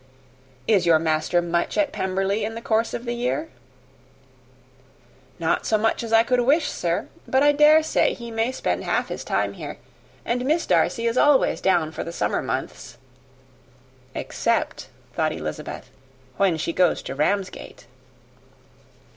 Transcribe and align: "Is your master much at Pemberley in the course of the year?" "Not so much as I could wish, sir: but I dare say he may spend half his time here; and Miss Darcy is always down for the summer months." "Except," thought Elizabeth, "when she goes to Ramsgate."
"Is 0.67 0.87
your 0.87 0.97
master 0.97 1.43
much 1.43 1.77
at 1.77 1.91
Pemberley 1.91 2.43
in 2.43 2.55
the 2.55 2.59
course 2.63 2.95
of 2.95 3.05
the 3.05 3.13
year?" 3.13 3.49
"Not 5.37 5.63
so 5.67 5.77
much 5.77 6.01
as 6.01 6.11
I 6.11 6.23
could 6.23 6.39
wish, 6.41 6.67
sir: 6.71 7.07
but 7.27 7.43
I 7.43 7.51
dare 7.51 7.83
say 7.83 8.15
he 8.15 8.31
may 8.31 8.51
spend 8.51 8.83
half 8.83 9.09
his 9.09 9.23
time 9.23 9.53
here; 9.53 9.77
and 10.25 10.43
Miss 10.43 10.65
Darcy 10.65 11.05
is 11.05 11.19
always 11.19 11.61
down 11.61 11.91
for 11.91 12.03
the 12.03 12.11
summer 12.11 12.41
months." 12.41 12.97
"Except," 14.15 14.89
thought 15.13 15.33
Elizabeth, 15.33 15.91
"when 16.37 16.57
she 16.57 16.73
goes 16.73 17.03
to 17.03 17.13
Ramsgate." 17.13 17.85